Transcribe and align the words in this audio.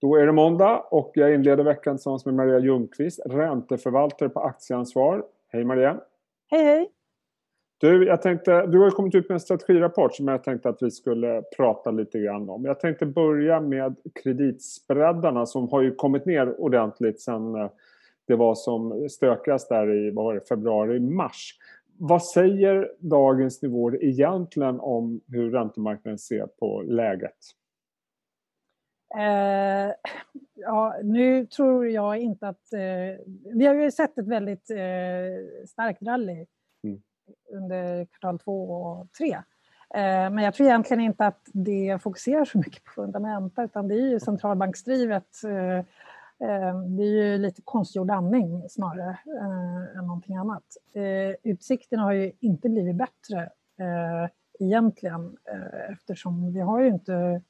Då 0.00 0.16
är 0.16 0.26
det 0.26 0.32
måndag 0.32 0.78
och 0.90 1.10
jag 1.14 1.34
inleder 1.34 1.64
veckan 1.64 1.96
tillsammans 1.96 2.26
med 2.26 2.34
Maria 2.34 2.58
Ljungqvist, 2.58 3.20
ränteförvaltare 3.26 4.28
på 4.28 4.40
Aktieansvar. 4.40 5.24
Hej 5.48 5.64
Maria! 5.64 6.00
Hej 6.50 6.64
hej! 6.64 6.90
Du, 7.80 8.06
jag 8.06 8.22
tänkte, 8.22 8.66
du 8.66 8.78
har 8.78 8.90
kommit 8.90 9.14
ut 9.14 9.28
med 9.28 9.34
en 9.34 9.40
strategirapport 9.40 10.14
som 10.14 10.28
jag 10.28 10.44
tänkte 10.44 10.68
att 10.68 10.82
vi 10.82 10.90
skulle 10.90 11.42
prata 11.56 11.90
lite 11.90 12.18
grann 12.18 12.50
om. 12.50 12.64
Jag 12.64 12.80
tänkte 12.80 13.06
börja 13.06 13.60
med 13.60 13.96
kreditspreadarna 14.22 15.46
som 15.46 15.68
har 15.68 15.82
ju 15.82 15.94
kommit 15.94 16.26
ner 16.26 16.60
ordentligt 16.60 17.20
sen 17.20 17.54
eh, 17.54 17.70
det 18.26 18.36
var 18.36 18.54
som 18.54 19.08
stökigast 19.10 19.68
där 19.68 19.94
i 19.94 20.10
vad 20.10 20.24
var 20.24 20.34
det, 20.34 20.48
februari-mars. 20.48 21.58
Vad 21.98 22.26
säger 22.26 22.90
dagens 22.98 23.62
nivåer 23.62 24.04
egentligen 24.04 24.80
om 24.80 25.20
hur 25.28 25.50
räntemarknaden 25.50 26.18
ser 26.18 26.46
på 26.46 26.82
läget? 26.82 27.36
Eh, 29.16 29.92
ja, 30.54 30.96
nu 31.02 31.46
tror 31.46 31.88
jag 31.88 32.18
inte 32.18 32.48
att... 32.48 32.72
Eh, 32.72 33.24
vi 33.54 33.66
har 33.66 33.74
ju 33.74 33.90
sett 33.90 34.18
ett 34.18 34.28
väldigt 34.28 34.70
eh, 34.70 35.66
starkt 35.66 36.02
rally 36.02 36.46
mm. 36.84 37.02
under 37.52 38.04
kvartal 38.04 38.38
två 38.38 38.70
och 38.70 39.12
tre. 39.12 39.38
Eh, 39.94 40.30
men 40.30 40.38
jag 40.38 40.54
tror 40.54 40.68
egentligen 40.68 41.02
inte 41.02 41.26
att 41.26 41.48
det 41.52 41.98
fokuserar 42.02 42.44
så 42.44 42.58
mycket 42.58 42.84
på 42.84 42.90
fundamenta 42.90 43.64
utan 43.64 43.88
det 43.88 43.94
är 43.94 44.08
ju 44.08 44.20
centralbanksdrivet. 44.20 45.44
Eh, 45.44 45.78
eh, 46.48 46.80
det 46.82 47.02
är 47.02 47.22
ju 47.22 47.38
lite 47.38 47.62
konstgjord 47.64 48.10
andning 48.10 48.68
snarare 48.68 49.18
än 49.96 50.06
någonting 50.06 50.36
annat. 50.36 50.64
Utsikterna 51.42 52.02
har 52.02 52.12
ju 52.12 52.32
inte 52.40 52.68
blivit 52.68 52.96
bättre 52.96 53.50
egentligen 54.60 55.36
eftersom 55.92 56.52
vi 56.52 56.60
har 56.60 56.80
ju 56.80 56.88
inte 56.88 57.42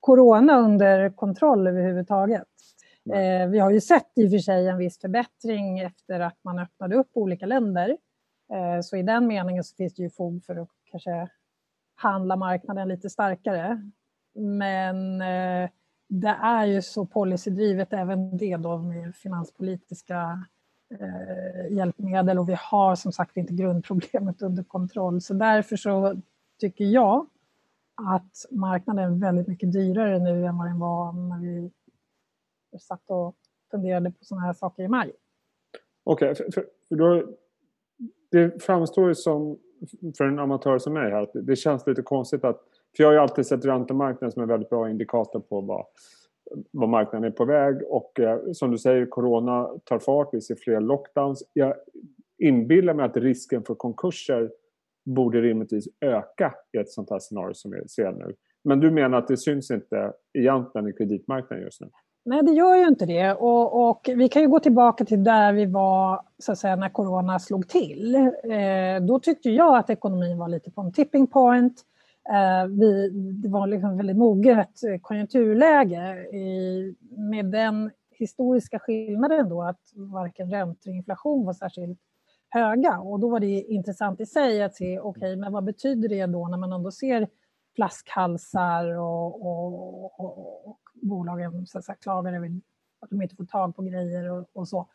corona 0.00 0.58
under 0.58 1.10
kontroll 1.10 1.66
överhuvudtaget. 1.66 2.48
Eh, 3.12 3.48
vi 3.48 3.58
har 3.58 3.70
ju 3.70 3.80
sett 3.80 4.12
i 4.16 4.26
och 4.26 4.30
för 4.30 4.38
sig 4.38 4.68
en 4.68 4.78
viss 4.78 4.98
förbättring 4.98 5.78
efter 5.78 6.20
att 6.20 6.38
man 6.42 6.58
öppnade 6.58 6.96
upp 6.96 7.10
olika 7.12 7.46
länder. 7.46 7.96
Eh, 8.52 8.80
så 8.82 8.96
i 8.96 9.02
den 9.02 9.26
meningen 9.26 9.64
så 9.64 9.76
finns 9.76 9.94
det 9.94 10.02
ju 10.02 10.10
fog 10.10 10.44
för 10.44 10.56
att 10.56 10.68
kanske 10.90 11.28
handla 11.94 12.36
marknaden 12.36 12.88
lite 12.88 13.10
starkare. 13.10 13.90
Men 14.34 15.20
eh, 15.20 15.70
det 16.08 16.36
är 16.42 16.64
ju 16.64 16.82
så 16.82 17.06
policydrivet 17.06 17.92
även 17.92 18.36
det 18.36 18.56
då 18.56 18.78
med 18.78 19.16
finanspolitiska 19.16 20.46
eh, 21.00 21.76
hjälpmedel 21.76 22.38
och 22.38 22.48
vi 22.48 22.56
har 22.58 22.94
som 22.94 23.12
sagt 23.12 23.36
inte 23.36 23.54
grundproblemet 23.54 24.42
under 24.42 24.62
kontroll. 24.62 25.20
Så 25.20 25.34
därför 25.34 25.76
så 25.76 26.20
tycker 26.60 26.84
jag 26.84 27.26
att 28.08 28.46
marknaden 28.50 29.12
är 29.12 29.18
väldigt 29.18 29.48
mycket 29.48 29.72
dyrare 29.72 30.18
nu 30.18 30.46
än 30.46 30.58
vad 30.58 30.66
den 30.66 30.78
var 30.78 31.12
när 31.12 31.40
vi 31.40 31.70
satt 32.78 33.10
och 33.10 33.34
funderade 33.70 34.10
på 34.10 34.24
sådana 34.24 34.46
här 34.46 34.52
saker 34.52 34.82
i 34.82 34.88
maj. 34.88 35.12
Okej, 36.04 36.30
okay, 36.30 36.52
för, 36.52 36.66
för 36.88 36.96
då, 36.96 37.24
det 38.30 38.62
framstår 38.62 39.08
ju 39.08 39.14
som 39.14 39.58
för 40.18 40.24
en 40.24 40.38
amatör 40.38 40.78
som 40.78 40.92
mig 40.92 41.10
här 41.10 41.22
att 41.22 41.30
det 41.34 41.56
känns 41.56 41.86
lite 41.86 42.02
konstigt 42.02 42.44
att 42.44 42.60
för 42.96 43.02
jag 43.02 43.08
har 43.08 43.12
ju 43.12 43.18
alltid 43.18 43.46
sett 43.46 43.64
räntemarknaden 43.64 44.32
som 44.32 44.42
en 44.42 44.48
väldigt 44.48 44.70
bra 44.70 44.90
indikator 44.90 45.40
på 45.40 45.60
vad, 45.60 45.86
vad 46.70 46.88
marknaden 46.88 47.32
är 47.32 47.36
på 47.36 47.44
väg 47.44 47.76
och 47.86 48.20
eh, 48.20 48.38
som 48.52 48.70
du 48.70 48.78
säger, 48.78 49.06
corona 49.06 49.70
tar 49.84 49.98
fart, 49.98 50.28
vi 50.32 50.40
ser 50.40 50.54
fler 50.54 50.80
lockdowns. 50.80 51.42
Jag 51.52 51.74
inbillar 52.38 52.94
mig 52.94 53.04
att 53.04 53.16
risken 53.16 53.62
för 53.62 53.74
konkurser 53.74 54.50
borde 55.04 55.40
rimligtvis 55.40 55.88
öka 56.00 56.54
i 56.72 56.78
ett 56.78 56.90
sånt 56.90 57.10
här 57.10 57.18
scenario 57.18 57.54
som 57.54 57.70
vi 57.70 57.88
ser 57.88 58.12
nu. 58.12 58.34
Men 58.64 58.80
du 58.80 58.90
menar 58.90 59.18
att 59.18 59.28
det 59.28 59.36
syns 59.36 59.70
inte 59.70 60.12
egentligen 60.38 60.88
i 60.88 60.92
kreditmarknaden 60.92 61.64
just 61.64 61.80
nu? 61.80 61.88
Nej, 62.24 62.42
det 62.42 62.52
gör 62.52 62.76
ju 62.76 62.88
inte 62.88 63.06
det. 63.06 63.34
Och, 63.34 63.88
och, 63.88 64.10
vi 64.16 64.28
kan 64.28 64.42
ju 64.42 64.48
gå 64.48 64.60
tillbaka 64.60 65.04
till 65.04 65.24
där 65.24 65.52
vi 65.52 65.66
var 65.66 66.20
så 66.38 66.52
att 66.52 66.58
säga, 66.58 66.76
när 66.76 66.88
corona 66.88 67.38
slog 67.38 67.68
till. 67.68 68.14
Eh, 68.14 69.02
då 69.02 69.20
tyckte 69.20 69.50
jag 69.50 69.76
att 69.76 69.90
ekonomin 69.90 70.38
var 70.38 70.48
lite 70.48 70.70
på 70.70 70.80
en 70.80 70.92
tipping 70.92 71.26
point. 71.26 71.84
Eh, 72.30 72.66
vi, 72.68 73.10
det 73.42 73.48
var 73.48 73.66
liksom 73.66 73.96
väldigt 73.96 74.16
moget 74.16 74.80
konjunkturläge 75.02 76.16
i, 76.36 76.94
med 77.10 77.46
den 77.46 77.90
historiska 78.10 78.78
skillnaden 78.78 79.48
då 79.48 79.62
att 79.62 79.80
varken 79.94 80.50
räntor 80.50 80.90
eller 80.90 80.96
inflation 80.96 81.46
var 81.46 81.52
särskilt 81.52 81.98
höga. 82.50 82.98
Och 82.98 83.20
då 83.20 83.28
var 83.28 83.40
det 83.40 83.46
intressant 83.46 84.20
i 84.20 84.26
sig 84.26 84.62
att 84.62 84.74
se, 84.74 84.98
okej, 84.98 85.18
okay, 85.20 85.36
men 85.36 85.52
vad 85.52 85.64
betyder 85.64 86.08
det 86.08 86.26
då 86.26 86.48
när 86.48 86.58
man 86.58 86.72
ändå 86.72 86.90
ser 86.90 87.28
flaskhalsar 87.74 88.98
och, 88.98 89.46
och, 89.46 90.20
och, 90.20 90.68
och 90.68 90.80
bolagen 90.94 91.66
så 91.66 91.78
att 91.78 92.00
klagar 92.00 92.32
över 92.32 92.60
att 93.00 93.10
de 93.10 93.22
inte 93.22 93.36
får 93.36 93.44
tag 93.44 93.76
på 93.76 93.82
grejer 93.82 94.30
och, 94.30 94.48
och 94.52 94.68
så. 94.68 94.88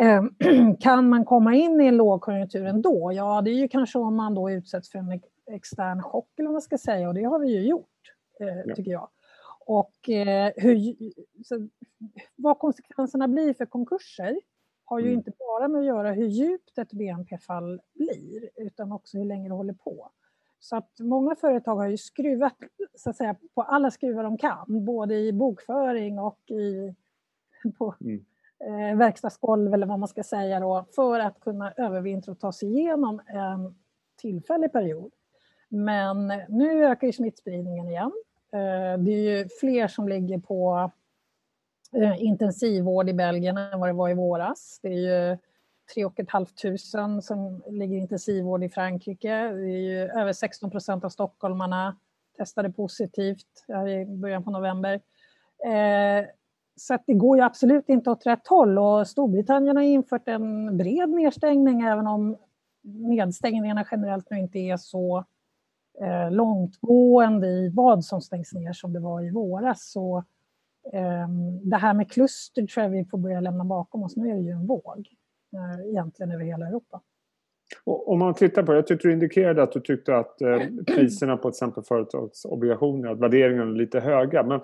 Eh, 0.00 0.22
kan 0.80 1.08
man 1.08 1.24
komma 1.24 1.54
in 1.54 1.80
i 1.80 1.86
en 1.86 1.96
lågkonjunktur 1.96 2.66
ändå? 2.66 3.12
Ja, 3.12 3.42
det 3.42 3.50
är 3.50 3.54
ju 3.54 3.68
kanske 3.68 3.98
om 3.98 4.16
man 4.16 4.34
då 4.34 4.50
utsätts 4.50 4.90
för 4.90 4.98
en 4.98 5.20
extern 5.50 6.02
chock 6.02 6.28
eller 6.38 6.48
vad 6.48 6.54
man 6.54 6.62
ska 6.62 6.78
säga 6.78 7.08
och 7.08 7.14
det 7.14 7.24
har 7.24 7.38
vi 7.38 7.52
ju 7.52 7.68
gjort, 7.68 8.14
eh, 8.40 8.62
ja. 8.66 8.74
tycker 8.74 8.90
jag. 8.90 9.08
Och 9.66 10.08
eh, 10.08 10.52
hur, 10.56 10.96
så, 11.44 11.68
vad 12.36 12.58
konsekvenserna 12.58 13.28
blir 13.28 13.54
för 13.54 13.66
konkurser 13.66 14.40
har 14.90 14.98
ju 15.00 15.06
mm. 15.06 15.18
inte 15.18 15.32
bara 15.38 15.68
med 15.68 15.78
att 15.78 15.86
göra 15.86 16.12
hur 16.12 16.26
djupt 16.26 16.78
ett 16.78 16.92
BNP-fall 16.92 17.80
blir, 17.94 18.50
utan 18.56 18.92
också 18.92 19.18
hur 19.18 19.24
länge 19.24 19.48
det 19.48 19.54
håller 19.54 19.72
på. 19.72 20.10
Så 20.60 20.76
att 20.76 20.90
många 21.00 21.36
företag 21.36 21.76
har 21.76 21.86
ju 21.86 21.96
skruvat 21.96 22.56
så 22.94 23.10
att 23.10 23.16
säga, 23.16 23.36
på 23.54 23.62
alla 23.62 23.90
skruvar 23.90 24.22
de 24.22 24.38
kan, 24.38 24.84
både 24.84 25.14
i 25.14 25.32
bokföring 25.32 26.18
och 26.18 26.50
i, 26.50 26.94
på 27.78 27.94
mm. 28.00 28.24
eh, 28.60 28.98
verkstadsgolv 28.98 29.74
eller 29.74 29.86
vad 29.86 29.98
man 29.98 30.08
ska 30.08 30.22
säga 30.22 30.60
då, 30.60 30.84
för 30.94 31.20
att 31.20 31.40
kunna 31.40 31.72
övervintra 31.72 32.32
och 32.32 32.40
ta 32.40 32.52
sig 32.52 32.68
igenom 32.68 33.20
en 33.26 33.74
tillfällig 34.16 34.72
period. 34.72 35.12
Men 35.68 36.32
nu 36.48 36.84
ökar 36.84 37.06
ju 37.06 37.12
smittspridningen 37.12 37.88
igen. 37.88 38.12
Eh, 38.52 39.02
det 39.02 39.10
är 39.10 39.38
ju 39.38 39.48
fler 39.60 39.88
som 39.88 40.08
ligger 40.08 40.38
på 40.38 40.90
Eh, 41.92 42.22
intensivvård 42.22 43.08
i 43.08 43.12
Belgien 43.12 43.56
än 43.56 43.80
vad 43.80 43.88
det 43.88 43.92
var 43.92 44.08
i 44.08 44.14
våras. 44.14 44.80
Det 44.82 44.88
är 44.88 45.30
ju 45.30 45.38
3 45.94 46.26
500 46.32 47.22
som 47.22 47.62
ligger 47.66 47.96
i 47.96 48.00
intensivvård 48.00 48.64
i 48.64 48.68
Frankrike. 48.68 49.28
Det 49.28 49.70
är 49.70 49.78
ju 49.78 49.98
över 49.98 50.32
16 50.32 50.70
procent 50.70 51.04
av 51.04 51.08
stockholmarna 51.08 51.96
testade 52.36 52.72
positivt 52.72 53.64
här 53.68 53.88
i 53.88 54.06
början 54.06 54.44
på 54.44 54.50
november. 54.50 54.94
Eh, 55.64 56.26
så 56.76 56.98
det 57.06 57.14
går 57.14 57.36
ju 57.36 57.42
absolut 57.42 57.88
inte 57.88 58.10
åt 58.10 58.26
rätt 58.26 58.48
håll 58.48 58.78
och 58.78 59.08
Storbritannien 59.08 59.76
har 59.76 59.84
infört 59.84 60.28
en 60.28 60.76
bred 60.76 61.08
nedstängning 61.08 61.80
även 61.80 62.06
om 62.06 62.36
nedstängningarna 62.82 63.84
generellt 63.90 64.30
nu 64.30 64.38
inte 64.38 64.58
är 64.58 64.76
så 64.76 65.24
eh, 66.00 66.30
långtgående 66.30 67.46
i 67.46 67.68
vad 67.68 68.04
som 68.04 68.20
stängs 68.20 68.52
ner 68.52 68.72
som 68.72 68.92
det 68.92 69.00
var 69.00 69.22
i 69.22 69.30
våras. 69.30 69.90
Så 69.92 70.24
det 71.62 71.76
här 71.76 71.94
med 71.94 72.10
kluster 72.10 72.66
tror 72.66 72.84
jag 72.84 72.90
vi 72.90 73.04
får 73.04 73.18
börja 73.18 73.40
lämna 73.40 73.64
bakom 73.64 74.02
oss. 74.02 74.16
Nu 74.16 74.30
är 74.30 74.34
det 74.34 74.40
ju 74.40 74.50
en 74.50 74.66
våg 74.66 75.08
eh, 75.54 75.90
egentligen 75.90 76.32
över 76.32 76.44
hela 76.44 76.66
Europa. 76.66 77.00
Och 77.84 78.12
om 78.12 78.18
man 78.18 78.34
tittar 78.34 78.62
på 78.62 78.72
det, 78.72 78.78
jag 78.78 78.86
tyckte 78.86 79.08
du 79.08 79.12
indikerade 79.12 79.62
att 79.62 79.72
du 79.72 79.80
tyckte 79.80 80.16
att 80.16 80.40
eh, 80.40 80.58
priserna 80.86 81.36
på 81.36 81.42
till 81.42 81.48
exempel 81.48 81.84
företagsobligationer, 81.84 83.08
att 83.08 83.18
värderingarna 83.18 83.70
är 83.70 83.74
lite 83.74 84.00
höga. 84.00 84.42
Men 84.42 84.60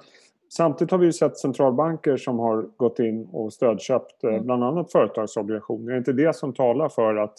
samtidigt 0.53 0.91
har 0.91 0.99
vi 0.99 1.07
ju 1.07 1.13
sett 1.13 1.39
centralbanker 1.39 2.17
som 2.17 2.39
har 2.39 2.63
gått 2.77 2.99
in 2.99 3.29
och 3.33 3.53
stödköpt 3.53 4.25
eh, 4.25 4.31
mm. 4.31 4.45
bland 4.45 4.65
annat 4.65 4.93
företagsobligationer. 4.93 5.93
Är 5.93 5.99
inte 5.99 6.13
det 6.13 6.37
som 6.37 6.55
talar 6.55 6.89
för 6.89 7.17
att 7.17 7.35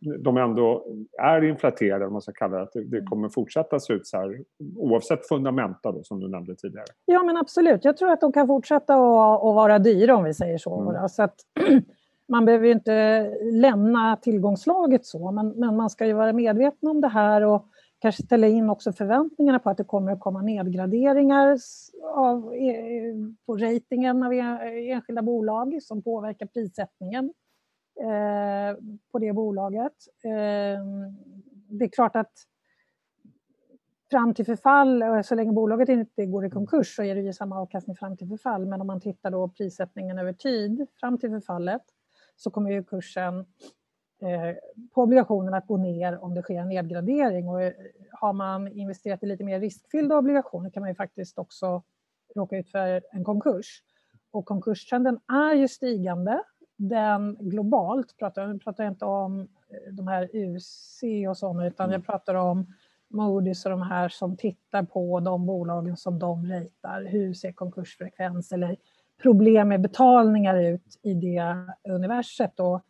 de 0.00 0.36
ändå 0.36 0.86
är 1.18 1.44
inflaterade, 1.44 2.06
om 2.06 2.12
man 2.12 2.22
ska 2.22 2.32
kalla 2.32 2.56
det, 2.56 2.62
att 2.62 2.72
det 2.86 3.02
kommer 3.02 3.28
fortsätta 3.28 3.80
se 3.80 3.92
ut 3.92 4.06
så 4.06 4.16
här 4.16 4.38
oavsett 4.76 5.28
fundamenta 5.28 5.92
då, 5.92 6.02
som 6.02 6.20
du 6.20 6.28
nämnde 6.28 6.56
tidigare? 6.56 6.86
Ja 7.04 7.22
men 7.22 7.36
absolut, 7.36 7.84
jag 7.84 7.96
tror 7.96 8.10
att 8.10 8.20
de 8.20 8.32
kan 8.32 8.46
fortsätta 8.46 8.94
att, 8.94 9.54
vara 9.54 9.78
dyra 9.78 10.16
om 10.16 10.24
vi 10.24 10.34
säger 10.34 10.58
så. 10.58 10.80
Mm. 10.80 11.08
så 11.08 11.22
att, 11.22 11.34
man 12.28 12.44
behöver 12.44 12.66
ju 12.66 12.72
inte 12.72 13.28
lämna 13.52 14.16
tillgångslaget 14.16 15.06
så, 15.06 15.30
men, 15.30 15.48
men 15.48 15.76
man 15.76 15.90
ska 15.90 16.06
ju 16.06 16.12
vara 16.12 16.32
medveten 16.32 16.88
om 16.88 17.00
det 17.00 17.08
här 17.08 17.42
och 17.42 17.66
kanske 17.98 18.22
ställa 18.22 18.46
in 18.46 18.70
också 18.70 18.92
förväntningarna 18.92 19.58
på 19.58 19.70
att 19.70 19.76
det 19.76 19.84
kommer 19.84 20.12
att 20.12 20.20
komma 20.20 20.42
nedgraderingar 20.42 21.58
av, 22.14 22.54
e, 22.54 22.74
på 23.46 23.56
ratingen 23.56 24.22
av 24.22 24.32
enskilda 24.32 25.22
bolag 25.22 25.82
som 25.82 26.02
påverkar 26.02 26.46
prissättningen 26.46 27.32
Eh, 28.00 28.76
på 29.12 29.18
det 29.18 29.32
bolaget. 29.32 29.92
Eh, 30.24 30.84
det 31.68 31.84
är 31.84 31.88
klart 31.88 32.16
att 32.16 32.32
fram 34.10 34.34
till 34.34 34.44
förfall, 34.44 35.04
så 35.24 35.34
länge 35.34 35.52
bolaget 35.52 35.88
inte 35.88 36.26
går 36.26 36.46
i 36.46 36.50
konkurs 36.50 36.96
så 36.96 37.02
är 37.02 37.14
det 37.14 37.20
ju 37.20 37.32
samma 37.32 37.60
avkastning 37.60 37.96
fram 37.96 38.16
till 38.16 38.28
förfall. 38.28 38.66
Men 38.66 38.80
om 38.80 38.86
man 38.86 39.00
tittar 39.00 39.30
då 39.30 39.48
prissättningen 39.48 40.18
över 40.18 40.32
tid 40.32 40.86
fram 41.00 41.18
till 41.18 41.30
förfallet 41.30 41.82
så 42.36 42.50
kommer 42.50 42.70
ju 42.70 42.84
kursen 42.84 43.38
eh, 44.22 44.56
på 44.94 45.02
obligationen 45.02 45.54
att 45.54 45.66
gå 45.66 45.76
ner 45.76 46.24
om 46.24 46.34
det 46.34 46.42
sker 46.42 46.60
en 46.60 46.68
nedgradering. 46.68 47.48
Och 47.48 47.72
har 48.12 48.32
man 48.32 48.68
investerat 48.68 49.22
i 49.22 49.26
lite 49.26 49.44
mer 49.44 49.60
riskfyllda 49.60 50.18
obligationer 50.18 50.70
kan 50.70 50.80
man 50.80 50.90
ju 50.90 50.94
faktiskt 50.94 51.38
också 51.38 51.82
råka 52.34 52.56
ut 52.56 52.70
för 52.70 53.02
en 53.12 53.24
konkurs. 53.24 53.82
Och 54.30 54.44
konkurstrenden 54.44 55.20
är 55.28 55.54
ju 55.54 55.68
stigande. 55.68 56.42
Den 56.80 57.36
globalt, 57.40 58.16
pratar, 58.18 58.58
pratar 58.58 58.84
jag 58.84 58.90
inte 58.90 59.04
om 59.04 59.40
eh, 59.40 59.92
de 59.92 60.08
här 60.08 60.28
UC 60.32 61.02
och 61.28 61.36
sådana, 61.36 61.66
utan 61.66 61.90
jag 61.90 62.06
pratar 62.06 62.34
om 62.34 62.66
Moody's 63.08 63.64
och 63.64 63.70
de 63.70 63.82
här 63.82 64.08
som 64.08 64.36
tittar 64.36 64.82
på 64.82 65.20
de 65.20 65.46
bolagen 65.46 65.96
som 65.96 66.18
de 66.18 66.46
ratear. 66.46 67.04
Hur 67.04 67.34
ser 67.34 67.52
konkursfrekvens 67.52 68.52
eller 68.52 68.76
problem 69.22 69.68
med 69.68 69.80
betalningar 69.80 70.62
ut 70.62 70.98
i 71.02 71.14
det 71.14 71.56
universet? 71.88 72.60
Och 72.60 72.80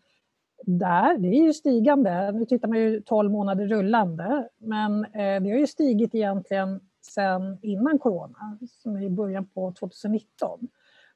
där, 0.62 1.18
det 1.18 1.28
är 1.28 1.44
ju 1.44 1.52
stigande. 1.52 2.32
Nu 2.32 2.44
tittar 2.44 2.68
man 2.68 2.78
ju 2.78 3.00
12 3.00 3.30
månader 3.30 3.66
rullande, 3.66 4.48
men 4.58 5.04
eh, 5.04 5.42
det 5.42 5.50
har 5.50 5.58
ju 5.58 5.66
stigit 5.66 6.14
egentligen 6.14 6.80
sedan 7.00 7.58
innan 7.62 7.98
corona, 7.98 8.58
som 8.82 8.96
är 8.96 9.02
i 9.02 9.10
början 9.10 9.46
på 9.46 9.72
2019. 9.72 10.68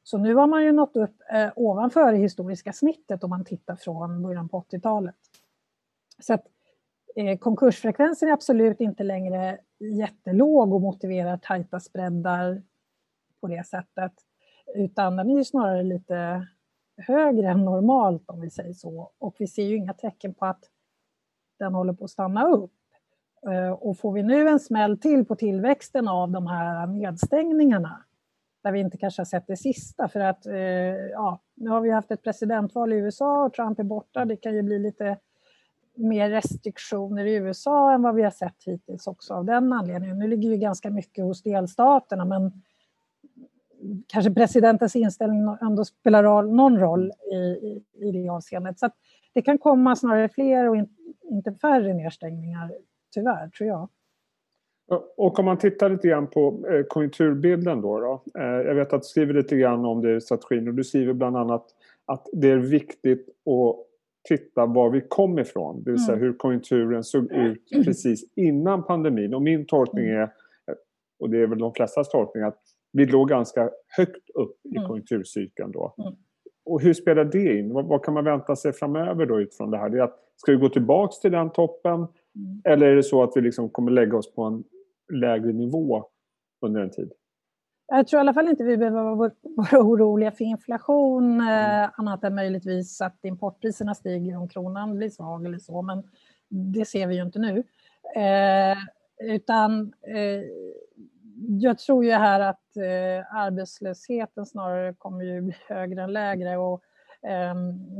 Så 0.02 0.18
nu 0.18 0.34
har 0.34 0.46
man 0.46 0.64
ju 0.64 0.72
nått 0.72 0.96
upp 0.96 1.16
eh, 1.32 1.50
ovanför 1.56 2.12
det 2.12 2.18
historiska 2.18 2.72
snittet 2.72 3.24
om 3.24 3.30
man 3.30 3.44
tittar 3.44 3.76
från 3.76 4.22
början 4.22 4.48
på 4.48 4.60
80-talet. 4.60 5.14
Så 6.18 6.34
att 6.34 6.46
eh, 7.16 7.38
konkursfrekvensen 7.38 8.28
är 8.28 8.32
absolut 8.32 8.80
inte 8.80 9.02
längre 9.02 9.58
jättelåg 9.78 10.74
och 10.74 10.80
motiverar 10.80 11.36
tajta 11.36 11.80
spreadar 11.80 12.62
på 13.40 13.46
det 13.46 13.66
sättet. 13.66 14.12
Utan 14.74 15.16
den 15.16 15.30
är 15.30 15.36
ju 15.36 15.44
snarare 15.44 15.82
lite 15.82 16.46
högre 16.96 17.50
än 17.50 17.64
normalt 17.64 18.30
om 18.30 18.40
vi 18.40 18.50
säger 18.50 18.72
så. 18.72 19.12
Och 19.18 19.36
vi 19.38 19.46
ser 19.46 19.62
ju 19.62 19.76
inga 19.76 19.94
tecken 19.94 20.34
på 20.34 20.46
att 20.46 20.64
den 21.58 21.74
håller 21.74 21.92
på 21.92 22.04
att 22.04 22.10
stanna 22.10 22.48
upp. 22.48 22.72
Eh, 23.46 23.72
och 23.72 23.98
får 23.98 24.12
vi 24.12 24.22
nu 24.22 24.48
en 24.48 24.60
smäll 24.60 24.98
till 24.98 25.24
på 25.24 25.36
tillväxten 25.36 26.08
av 26.08 26.30
de 26.30 26.46
här 26.46 26.86
nedstängningarna, 26.86 28.04
där 28.62 28.72
vi 28.72 28.80
inte 28.80 28.96
kanske 28.96 29.20
har 29.20 29.24
sett 29.24 29.46
det 29.46 29.56
sista, 29.56 30.08
för 30.08 30.20
att 30.20 30.46
eh, 30.46 30.54
ja, 31.12 31.40
nu 31.54 31.70
har 31.70 31.80
vi 31.80 31.90
haft 31.90 32.10
ett 32.10 32.22
presidentval 32.22 32.92
i 32.92 32.96
USA 32.96 33.44
och 33.44 33.52
Trump 33.52 33.78
är 33.78 33.84
borta, 33.84 34.24
det 34.24 34.36
kan 34.36 34.54
ju 34.54 34.62
bli 34.62 34.78
lite 34.78 35.18
mer 35.94 36.30
restriktioner 36.30 37.24
i 37.24 37.34
USA 37.34 37.92
än 37.92 38.02
vad 38.02 38.14
vi 38.14 38.22
har 38.22 38.30
sett 38.30 38.56
hittills 38.66 39.06
också 39.06 39.34
av 39.34 39.44
den 39.44 39.72
anledningen. 39.72 40.18
Nu 40.18 40.28
ligger 40.28 40.48
ju 40.48 40.56
ganska 40.56 40.90
mycket 40.90 41.24
hos 41.24 41.42
delstaterna, 41.42 42.24
men 42.24 42.62
kanske 44.06 44.30
presidentens 44.30 44.96
inställning 44.96 45.56
ändå 45.60 45.84
spelar 45.84 46.22
roll, 46.22 46.54
någon 46.54 46.78
roll 46.78 47.12
i, 47.32 47.36
i, 47.36 47.84
i 47.94 48.12
det 48.12 48.28
avseendet. 48.28 48.78
Så 48.78 48.90
det 49.32 49.42
kan 49.42 49.58
komma 49.58 49.96
snarare 49.96 50.28
fler 50.28 50.68
och 50.68 50.76
in, 50.76 50.88
inte 51.30 51.52
färre 51.52 51.94
nedstängningar, 51.94 52.72
tyvärr, 53.14 53.48
tror 53.48 53.68
jag. 53.68 53.88
Och 55.16 55.38
om 55.38 55.44
man 55.44 55.58
tittar 55.58 55.90
lite 55.90 56.08
grann 56.08 56.26
på 56.26 56.64
eh, 56.68 56.82
konjunkturbilden 56.82 57.80
då. 57.80 58.00
då 58.00 58.22
eh, 58.40 58.44
jag 58.44 58.74
vet 58.74 58.92
att 58.92 59.02
du 59.02 59.06
skriver 59.06 59.34
lite 59.34 59.56
grann 59.56 59.84
om 59.84 60.02
det 60.02 60.16
i 60.16 60.20
strategin 60.20 60.68
och 60.68 60.74
du 60.74 60.84
skriver 60.84 61.12
bland 61.12 61.36
annat 61.36 61.66
att 62.06 62.26
det 62.32 62.50
är 62.50 62.56
viktigt 62.56 63.28
att 63.28 63.86
titta 64.28 64.66
var 64.66 64.90
vi 64.90 65.00
kom 65.00 65.38
ifrån. 65.38 65.82
Det 65.82 65.90
vill 65.90 66.04
säga 66.04 66.16
mm. 66.16 66.26
hur 66.26 66.36
konjunkturen 66.36 67.04
såg 67.04 67.32
ut 67.32 67.70
precis 67.84 68.24
innan 68.36 68.82
pandemin. 68.84 69.34
Och 69.34 69.42
min 69.42 69.66
tolkning 69.66 70.04
mm. 70.04 70.22
är, 70.22 70.28
och 71.18 71.30
det 71.30 71.38
är 71.38 71.46
väl 71.46 71.58
de 71.58 71.74
flestas 71.74 72.08
tolkning, 72.08 72.42
att 72.42 72.58
vi 72.92 73.06
låg 73.06 73.28
ganska 73.28 73.70
högt 73.96 74.30
upp 74.34 74.56
i 74.64 74.76
mm. 74.76 74.88
konjunkturcykeln 74.88 75.72
då. 75.72 75.94
Mm. 75.98 76.14
Och 76.64 76.80
hur 76.80 76.94
spelar 76.94 77.24
det 77.24 77.58
in? 77.58 77.72
Vad, 77.72 77.86
vad, 77.86 78.04
kan 78.04 78.14
man 78.14 78.24
vänta 78.24 78.56
sig 78.56 78.72
framöver 78.72 79.26
då 79.26 79.40
utifrån 79.40 79.70
det 79.70 79.78
här? 79.78 79.88
Det 79.88 79.98
är 79.98 80.02
att, 80.02 80.18
ska 80.36 80.52
vi 80.52 80.58
gå 80.58 80.68
tillbaks 80.68 81.20
till 81.20 81.32
den 81.32 81.50
toppen? 81.50 82.06
Mm. 82.36 82.62
Eller 82.64 82.86
är 82.86 82.96
det 82.96 83.02
så 83.02 83.22
att 83.22 83.32
vi 83.34 83.40
liksom 83.40 83.70
kommer 83.70 83.90
lägga 83.90 84.16
oss 84.16 84.34
på 84.34 84.42
en 84.42 84.64
lägre 85.12 85.52
nivå 85.52 86.04
under 86.60 86.80
en 86.80 86.90
tid? 86.90 87.12
Jag 87.86 88.06
tror 88.06 88.18
i 88.18 88.20
alla 88.20 88.34
fall 88.34 88.48
inte 88.48 88.64
vi 88.64 88.76
behöver 88.76 89.02
vara 89.42 89.82
oroliga 89.82 90.30
för 90.30 90.44
inflation 90.44 91.40
mm. 91.40 91.82
eh, 91.82 91.90
annat 91.96 92.24
än 92.24 92.34
möjligtvis 92.34 93.00
att 93.00 93.24
importpriserna 93.24 93.94
stiger 93.94 94.36
om 94.36 94.48
kronan 94.48 94.96
blir 94.96 95.10
svag 95.10 95.46
eller 95.46 95.58
så, 95.58 95.82
men 95.82 96.02
det 96.48 96.84
ser 96.84 97.06
vi 97.06 97.14
ju 97.14 97.22
inte 97.22 97.38
nu. 97.38 97.62
Eh, 98.16 98.78
utan 99.34 99.92
eh, 100.06 100.42
jag 101.48 101.78
tror 101.78 102.04
ju 102.04 102.10
här 102.10 102.40
att 102.40 102.76
eh, 102.76 103.36
arbetslösheten 103.36 104.46
snarare 104.46 104.94
kommer 104.94 105.24
ju 105.24 105.40
bli 105.40 105.54
högre 105.68 106.02
än 106.02 106.12
lägre. 106.12 106.56
Och, 106.56 106.82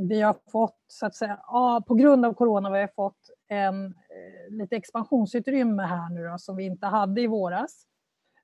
vi 0.09 0.21
har 0.21 0.35
fått, 0.51 0.79
så 0.87 1.05
att 1.05 1.15
säga, 1.15 1.39
på 1.87 1.95
grund 1.95 2.25
av 2.25 2.33
corona, 2.33 2.69
vi 2.69 2.79
har 2.79 2.87
fått 2.95 3.29
en, 3.47 3.85
eh, 3.85 4.53
lite 4.53 4.75
expansionsutrymme 4.75 5.83
här 5.83 6.09
nu 6.09 6.27
då, 6.27 6.37
som 6.37 6.55
vi 6.55 6.63
inte 6.63 6.85
hade 6.85 7.21
i 7.21 7.27
våras. 7.27 7.87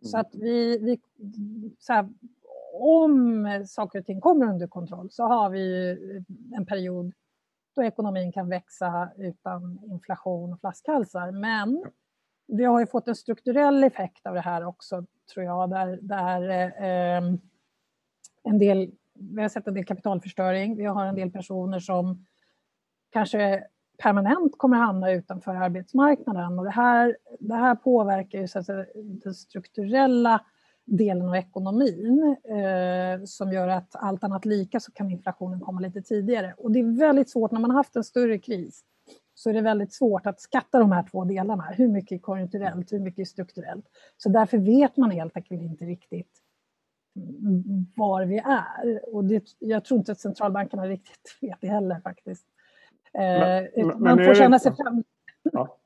Mm. 0.01 0.09
Så 0.09 0.17
att 0.17 0.35
vi, 0.35 0.77
vi 0.77 0.99
så 1.79 1.93
här, 1.93 2.09
om 2.73 3.47
saker 3.67 3.99
och 3.99 4.05
ting 4.05 4.21
kommer 4.21 4.45
under 4.45 4.67
kontroll 4.67 5.11
så 5.11 5.23
har 5.23 5.49
vi 5.49 5.97
en 6.55 6.65
period 6.65 7.13
då 7.75 7.83
ekonomin 7.83 8.31
kan 8.31 8.49
växa 8.49 9.09
utan 9.17 9.79
inflation 9.83 10.53
och 10.53 10.59
flaskhalsar. 10.59 11.31
Men 11.31 11.83
vi 12.47 12.63
har 12.63 12.79
ju 12.79 12.87
fått 12.87 13.07
en 13.07 13.15
strukturell 13.15 13.83
effekt 13.83 14.25
av 14.25 14.33
det 14.33 14.41
här 14.41 14.65
också, 14.65 15.05
tror 15.33 15.45
jag, 15.45 15.69
där, 15.69 15.99
där 16.01 16.49
eh, 16.81 17.23
en 18.43 18.59
del, 18.59 18.91
vi 19.19 19.41
har 19.41 19.49
sett 19.49 19.67
en 19.67 19.73
del 19.73 19.85
kapitalförstöring, 19.85 20.75
vi 20.75 20.85
har 20.85 21.05
en 21.05 21.15
del 21.15 21.31
personer 21.31 21.79
som 21.79 22.25
kanske 23.11 23.63
permanent 23.97 24.57
kommer 24.57 24.77
hamna 24.77 25.11
utanför 25.11 25.55
arbetsmarknaden 25.55 26.59
och 26.59 26.65
det 26.65 26.71
här, 26.71 27.17
det 27.39 27.55
här 27.55 27.75
påverkar 27.75 28.39
ju 28.39 28.47
så 28.47 28.59
att 28.59 28.65
säga, 28.65 28.85
den 29.23 29.33
strukturella 29.33 30.41
delen 30.85 31.27
av 31.27 31.35
ekonomin 31.35 32.35
eh, 32.43 33.23
som 33.25 33.51
gör 33.53 33.67
att 33.67 33.95
allt 33.95 34.23
annat 34.23 34.45
lika 34.45 34.79
så 34.79 34.91
kan 34.91 35.11
inflationen 35.11 35.59
komma 35.59 35.79
lite 35.79 36.01
tidigare. 36.01 36.53
Och 36.57 36.71
det 36.71 36.79
är 36.79 36.99
väldigt 36.99 37.29
svårt 37.29 37.51
när 37.51 37.59
man 37.59 37.71
har 37.71 37.77
haft 37.77 37.95
en 37.95 38.03
större 38.03 38.39
kris 38.39 38.83
så 39.33 39.49
är 39.49 39.53
det 39.53 39.61
väldigt 39.61 39.93
svårt 39.93 40.25
att 40.25 40.41
skatta 40.41 40.79
de 40.79 40.91
här 40.91 41.03
två 41.11 41.25
delarna. 41.25 41.63
Hur 41.63 41.87
mycket 41.87 42.15
är 42.15 42.19
konjunkturellt, 42.19 42.91
hur 42.91 42.99
mycket 42.99 43.19
är 43.19 43.25
strukturellt? 43.25 43.85
Så 44.17 44.29
därför 44.29 44.57
vet 44.57 44.97
man 44.97 45.11
helt 45.11 45.35
enkelt 45.37 45.61
inte 45.61 45.85
riktigt 45.85 46.41
var 47.95 48.25
vi 48.25 48.37
är. 48.37 49.15
Och 49.15 49.23
det, 49.23 49.43
jag 49.59 49.85
tror 49.85 49.97
inte 49.97 50.11
att 50.11 50.19
centralbankerna 50.19 50.85
riktigt 50.87 51.37
vet 51.41 51.61
det 51.61 51.67
heller 51.67 51.99
faktiskt. 51.99 52.45
Men, 53.13 53.67
eh, 53.75 53.85
man 53.85 54.01
men 54.01 54.25
får 54.25 54.33
känna 54.33 54.59
sig 54.59 54.75
fram. 54.75 55.03
Ja. 55.51 55.77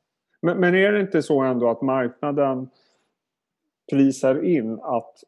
Men, 0.42 0.60
men, 0.60 0.76
är 0.76 0.92
det 0.92 1.02
inte 1.02 1.22
så 1.22 1.42
ändå 1.42 1.70
att 1.70 1.82
marknaden 1.82 2.70
prisar 3.92 4.44
in 4.44 4.80
att 4.82 5.24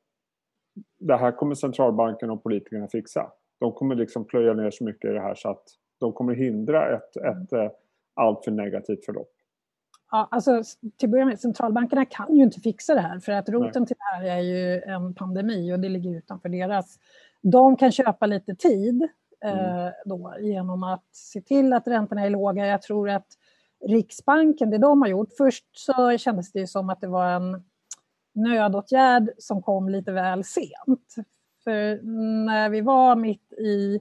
det 1.00 1.18
här 1.18 1.32
kommer 1.32 1.56
centralbanken 1.56 2.30
och 2.30 2.44
politikerna 2.44 2.88
fixa? 2.88 3.32
De 3.60 3.72
kommer 3.72 3.96
liksom 3.96 4.26
plöja 4.26 4.54
ner 4.54 4.72
så 4.72 4.84
mycket 4.84 5.10
i 5.10 5.14
det 5.14 5.22
här 5.22 5.36
så 5.36 5.50
att 5.50 5.64
de 6.00 6.14
kommer 6.14 6.34
hindra 6.34 6.96
ett, 6.96 7.18
ett 7.18 7.54
eh, 7.54 7.72
alltför 8.14 8.52
negativt 8.52 9.06
förlopp? 9.06 9.35
Ja, 10.12 10.28
alltså, 10.32 10.64
till 10.98 11.08
att 11.08 11.12
börja 11.12 11.26
med, 11.26 11.40
centralbankerna 11.40 12.06
kan 12.06 12.36
ju 12.36 12.44
inte 12.44 12.60
fixa 12.60 12.96
det 12.96 13.02
här 13.02 13.20
för 13.20 13.32
att 13.32 13.50
roten 13.50 13.82
Nej. 13.82 13.88
till 13.88 13.96
det 13.98 14.16
här 14.16 14.38
är 14.38 14.40
ju 14.40 14.82
en 14.82 15.16
pandemi 15.16 15.74
och 15.74 15.80
det 15.80 15.90
ligger 15.90 16.18
utanför 16.18 16.50
deras. 16.50 17.00
De 17.42 17.78
kan 17.78 17.92
köpa 17.92 18.26
lite 18.26 18.56
tid 18.56 19.08
mm. 19.42 19.86
eh, 19.86 19.92
då, 20.06 20.36
genom 20.40 20.84
att 20.84 21.06
se 21.12 21.42
till 21.42 21.74
att 21.74 21.88
räntorna 21.88 22.22
är 22.22 22.30
låga. 22.30 22.68
Jag 22.68 22.82
tror 22.82 23.10
att 23.10 23.28
Riksbanken, 23.88 24.70
det 24.70 24.78
de 24.78 25.02
har 25.02 25.10
gjort, 25.10 25.30
först 25.38 25.66
så 25.74 26.18
kändes 26.18 26.52
det 26.52 26.68
som 26.68 26.90
att 26.90 27.02
det 27.02 27.08
var 27.08 27.30
en 27.30 27.64
nödåtgärd 28.34 29.30
som 29.38 29.62
kom 29.62 29.90
lite 29.90 30.12
väl 30.12 30.44
sent. 30.44 31.16
För 31.64 32.00
när 32.46 32.70
vi 32.70 32.82
var 32.82 33.16
mitt 33.16 33.54
i 33.54 34.00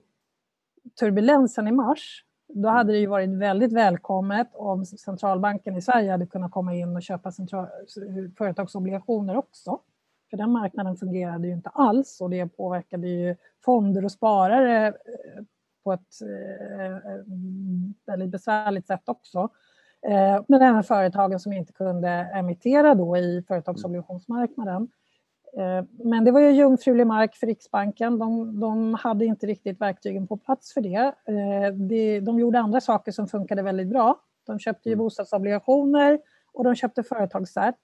turbulensen 1.00 1.68
i 1.68 1.72
mars 1.72 2.24
då 2.54 2.68
hade 2.68 2.92
det 2.92 2.98
ju 2.98 3.06
varit 3.06 3.30
väldigt 3.30 3.72
välkommet 3.72 4.48
om 4.52 4.86
centralbanken 4.86 5.76
i 5.76 5.82
Sverige 5.82 6.10
hade 6.10 6.26
kunnat 6.26 6.50
komma 6.52 6.74
in 6.74 6.96
och 6.96 7.02
köpa 7.02 7.32
central, 7.32 7.66
företagsobligationer 8.38 9.36
också. 9.36 9.78
För 10.30 10.36
den 10.36 10.50
marknaden 10.50 10.96
fungerade 10.96 11.46
ju 11.46 11.52
inte 11.52 11.68
alls 11.68 12.20
och 12.20 12.30
det 12.30 12.46
påverkade 12.46 13.08
ju 13.08 13.36
fonder 13.64 14.04
och 14.04 14.12
sparare 14.12 14.86
eh, 14.86 14.94
på 15.84 15.92
ett 15.92 16.20
eh, 16.22 17.24
väldigt 18.06 18.30
besvärligt 18.30 18.86
sätt 18.86 19.08
också. 19.08 19.48
Eh, 20.08 20.44
men 20.48 20.62
även 20.62 20.82
företagen 20.84 21.40
som 21.40 21.52
inte 21.52 21.72
kunde 21.72 22.08
emittera 22.08 22.94
då 22.94 23.16
i 23.16 23.44
företagsobligationsmarknaden. 23.48 24.88
Eh, 25.56 25.84
men 26.04 26.24
det 26.24 26.30
var 26.30 26.40
ju 26.40 26.50
jungfrulig 26.50 27.06
mark 27.06 27.36
för 27.36 27.46
Riksbanken. 27.46 28.18
De, 28.18 28.60
de, 28.60 28.94
hade 28.94 29.24
inte 29.24 29.46
riktigt 29.46 29.80
verktygen 29.80 30.26
på 30.26 30.36
plats 30.36 30.74
för 30.74 30.80
det. 30.80 31.14
Eh, 31.24 32.22
de 32.22 32.38
gjorde 32.38 32.58
andra 32.58 32.80
saker 32.80 33.12
som 33.12 33.28
funkade 33.28 33.62
väldigt 33.62 33.88
bra. 33.88 34.20
De 34.46 34.58
köpte 34.58 34.88
ju 34.88 34.92
mm. 34.92 35.04
bostadsobligationer 35.04 36.20
och 36.52 36.64
de 36.64 36.74
köpte 36.74 37.02
företagscert. 37.02 37.80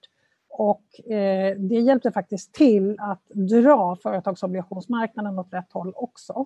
Och 0.49 1.11
eh, 1.11 1.55
det 1.57 1.79
hjälpte 1.79 2.11
faktiskt 2.11 2.53
till 2.53 2.97
att 2.99 3.23
dra 3.29 3.95
företagsobligationsmarknaden 3.95 5.39
åt 5.39 5.53
rätt 5.53 5.73
håll 5.73 5.93
också. 5.95 6.45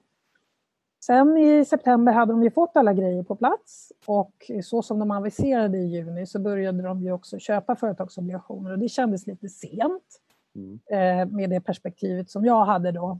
Sen 1.05 1.37
i 1.37 1.65
september 1.65 2.13
hade 2.13 2.33
de 2.33 2.43
ju 2.43 2.51
fått 2.51 2.77
alla 2.77 2.93
grejer 2.93 3.23
på 3.23 3.35
plats 3.35 3.91
och 4.05 4.51
så 4.63 4.81
som 4.81 4.99
de 4.99 5.11
aviserade 5.11 5.77
i 5.77 5.85
juni 5.85 6.25
så 6.25 6.39
började 6.39 6.83
de 6.83 7.03
ju 7.03 7.11
också 7.11 7.39
köpa 7.39 7.75
företagsobligationer 7.75 8.71
och 8.71 8.79
det 8.79 8.89
kändes 8.89 9.27
lite 9.27 9.49
sent 9.49 10.21
mm. 10.55 10.79
eh, 10.91 11.35
med 11.35 11.49
det 11.49 11.61
perspektivet 11.61 12.29
som 12.29 12.45
jag 12.45 12.65
hade 12.65 12.91
då. 12.91 13.19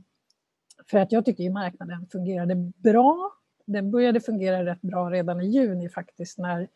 För 0.90 0.98
att 0.98 1.12
jag 1.12 1.24
tyckte 1.24 1.42
ju 1.42 1.50
marknaden 1.50 2.06
fungerade 2.12 2.54
bra. 2.76 3.32
Den 3.66 3.90
började 3.90 4.20
fungera 4.20 4.64
rätt 4.64 4.80
bra 4.80 5.10
redan 5.10 5.40
i 5.40 5.46
juni 5.46 5.88
faktiskt 5.88 6.38
när 6.38 6.68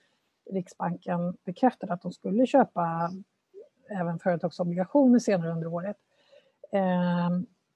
Riksbanken 0.50 1.36
bekräftade 1.44 1.92
att 1.92 2.02
de 2.02 2.12
skulle 2.12 2.46
köpa 2.46 3.10
även 3.90 4.18
företagsobligationer 4.18 5.18
senare 5.18 5.52
under 5.52 5.66
året. 5.66 5.96
Eh, 6.72 7.30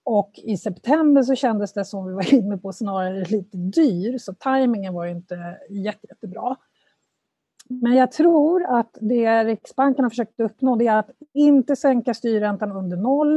och 0.04 0.32
i 0.34 0.56
september 0.56 1.22
så 1.22 1.34
kändes 1.34 1.72
det 1.72 1.84
som 1.84 2.06
vi 2.06 2.12
var 2.12 2.34
inne 2.34 2.58
på 2.58 2.72
snarare 2.72 3.24
lite 3.24 3.56
dyr, 3.56 4.18
så 4.18 4.34
tajmingen 4.34 4.94
var 4.94 5.04
ju 5.04 5.10
inte 5.10 5.58
jätte, 5.70 6.06
jättebra. 6.06 6.56
Men 7.82 7.94
jag 7.94 8.12
tror 8.12 8.64
att 8.78 8.98
det 9.00 9.44
Riksbanken 9.44 10.04
har 10.04 10.10
försökt 10.10 10.40
uppnå 10.40 10.76
det 10.76 10.86
är 10.86 10.96
att 10.96 11.10
inte 11.32 11.76
sänka 11.76 12.14
styrräntan 12.14 12.72
under 12.72 12.96
noll 12.96 13.36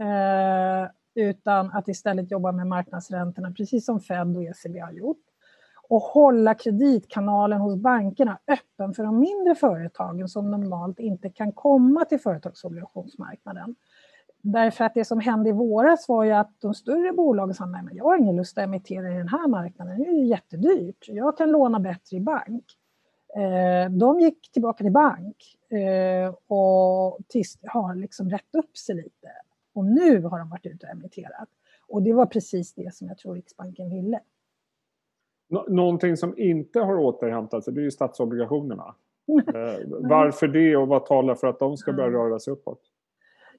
eh, 0.00 0.90
utan 1.14 1.70
att 1.70 1.88
istället 1.88 2.30
jobba 2.30 2.52
med 2.52 2.66
marknadsräntorna 2.66 3.52
precis 3.56 3.86
som 3.86 4.00
Fed 4.00 4.36
och 4.36 4.42
ECB 4.42 4.78
har 4.78 4.92
gjort. 4.92 5.22
Och 5.88 6.02
hålla 6.02 6.54
kreditkanalen 6.54 7.60
hos 7.60 7.76
bankerna 7.76 8.38
öppen 8.46 8.94
för 8.94 9.02
de 9.02 9.20
mindre 9.20 9.54
företagen 9.54 10.28
som 10.28 10.50
normalt 10.50 10.98
inte 10.98 11.30
kan 11.30 11.52
komma 11.52 12.04
till 12.04 12.20
företagsobligationsmarknaden. 12.20 13.74
Därför 14.42 14.84
att 14.84 14.94
det 14.94 15.04
som 15.04 15.20
hände 15.20 15.48
i 15.48 15.52
våras 15.52 16.08
var 16.08 16.24
ju 16.24 16.32
att 16.32 16.56
de 16.58 16.74
större 16.74 17.12
bolagen 17.12 17.54
sa 17.54 17.66
nej 17.66 17.82
men 17.82 17.96
jag 17.96 18.04
har 18.04 18.18
ingen 18.18 18.36
lust 18.36 18.58
att 18.58 18.64
emittera 18.64 19.12
i 19.12 19.18
den 19.18 19.28
här 19.28 19.48
marknaden, 19.48 19.98
det 19.98 20.08
är 20.08 20.12
ju 20.12 20.26
jättedyrt. 20.26 21.08
Jag 21.08 21.38
kan 21.38 21.50
låna 21.50 21.80
bättre 21.80 22.16
i 22.16 22.20
bank. 22.20 22.64
Eh, 23.36 23.90
de 23.90 24.20
gick 24.20 24.52
tillbaka 24.52 24.84
till 24.84 24.92
bank 24.92 25.36
eh, 25.70 26.34
och 26.46 27.18
har 27.66 27.94
liksom 27.94 28.30
rätt 28.30 28.54
upp 28.54 28.76
sig 28.76 28.94
lite. 28.94 29.28
Och 29.74 29.84
nu 29.84 30.22
har 30.22 30.38
de 30.38 30.50
varit 30.50 30.66
ute 30.66 30.86
och 30.86 30.92
emitterat. 30.92 31.48
Och 31.88 32.02
det 32.02 32.12
var 32.12 32.26
precis 32.26 32.74
det 32.74 32.94
som 32.94 33.08
jag 33.08 33.18
tror 33.18 33.34
Riksbanken 33.34 33.90
ville. 33.90 34.20
Någonting 35.68 36.16
som 36.16 36.38
inte 36.38 36.80
har 36.80 36.98
återhämtat 36.98 37.64
sig, 37.64 37.74
det 37.74 37.80
är 37.80 37.82
ju 37.82 37.90
statsobligationerna. 37.90 38.94
Eh, 39.28 39.88
varför 39.88 40.48
det 40.48 40.76
och 40.76 40.88
vad 40.88 41.06
talar 41.06 41.34
för 41.34 41.46
att 41.46 41.58
de 41.58 41.76
ska 41.76 41.92
börja 41.92 42.10
röra 42.10 42.38
sig 42.38 42.52
uppåt? 42.52 42.80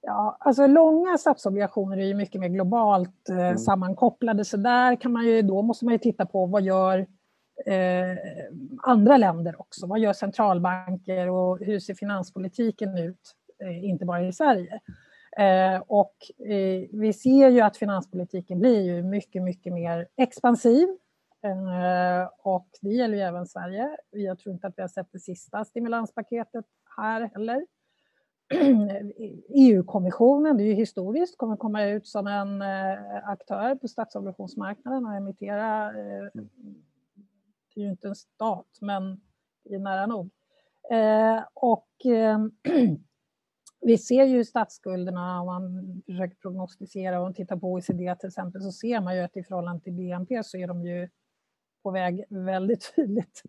Ja, 0.01 0.37
alltså 0.39 0.67
långa 0.67 1.17
statsobligationer 1.17 1.97
är 1.97 2.05
ju 2.05 2.13
mycket 2.13 2.41
mer 2.41 2.47
globalt 2.47 3.29
eh, 3.29 3.37
mm. 3.37 3.57
sammankopplade 3.57 4.45
så 4.45 4.57
där 4.57 4.95
kan 4.95 5.11
man 5.11 5.25
ju, 5.25 5.41
då 5.41 5.61
måste 5.61 5.85
man 5.85 5.93
ju 5.93 5.97
titta 5.97 6.25
på 6.25 6.45
vad 6.45 6.63
gör 6.63 7.07
eh, 7.65 8.17
andra 8.83 9.17
länder 9.17 9.61
också? 9.61 9.87
Vad 9.87 9.99
gör 9.99 10.13
centralbanker 10.13 11.29
och 11.29 11.59
hur 11.59 11.79
ser 11.79 11.93
finanspolitiken 11.93 12.97
ut, 12.97 13.35
eh, 13.63 13.85
inte 13.85 14.05
bara 14.05 14.27
i 14.27 14.33
Sverige? 14.33 14.79
Eh, 15.37 15.81
och 15.87 16.15
eh, 16.39 16.87
vi 16.91 17.13
ser 17.13 17.49
ju 17.49 17.61
att 17.61 17.77
finanspolitiken 17.77 18.59
blir 18.59 18.81
ju 18.81 19.03
mycket, 19.03 19.43
mycket 19.43 19.73
mer 19.73 20.07
expansiv. 20.17 20.87
Eh, 21.43 22.29
och 22.39 22.67
det 22.81 22.89
gäller 22.89 23.17
ju 23.17 23.23
även 23.23 23.47
Sverige. 23.47 23.97
Jag 24.11 24.39
tror 24.39 24.53
inte 24.53 24.67
att 24.67 24.73
vi 24.77 24.81
har 24.81 24.89
sett 24.89 25.11
det 25.11 25.19
sista 25.19 25.65
stimulanspaketet 25.65 26.65
här 26.97 27.29
heller. 27.33 27.65
E 29.17 29.41
EU-kommissionen, 29.49 30.57
det 30.57 30.63
är 30.63 30.65
ju 30.65 30.73
historiskt, 30.73 31.37
kommer 31.37 31.55
komma 31.55 31.85
ut 31.85 32.07
som 32.07 32.27
en 32.27 32.61
eh, 32.61 33.29
aktör 33.29 33.75
på 33.75 33.87
statsobligationsmarknaden 33.87 35.05
och 35.05 35.15
emittera, 35.15 35.89
eh, 35.89 36.27
mm 36.33 36.49
det 37.75 37.81
är 37.81 37.85
ju 37.85 37.91
inte 37.91 38.07
en 38.07 38.15
stat, 38.15 38.77
men 38.81 39.21
det 39.63 39.75
är 39.75 39.79
nära 39.79 40.05
nog. 40.05 40.29
Eh, 40.91 41.43
och 41.53 42.05
eh, 42.05 42.39
vi 43.81 43.97
ser 43.97 44.23
ju 44.23 44.45
statsskulderna, 44.45 45.41
om 45.41 45.45
man 45.45 46.01
försöker 46.05 46.35
prognostisera 46.35 47.19
och 47.19 47.35
tittar 47.35 47.57
på 47.57 47.71
OECD 47.71 48.15
till 48.15 48.27
exempel, 48.27 48.61
så 48.61 48.71
ser 48.71 49.01
man 49.01 49.15
ju 49.15 49.21
att 49.21 49.37
i 49.37 49.43
förhållande 49.43 49.83
till 49.83 49.93
BNP 49.93 50.43
så 50.43 50.57
är 50.57 50.67
de 50.67 50.83
ju 50.83 51.09
på 51.83 51.91
väg 51.91 52.25
väldigt 52.29 52.93
tydligt 52.95 53.41